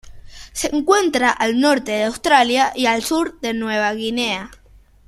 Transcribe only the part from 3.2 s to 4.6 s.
de Nueva Guinea.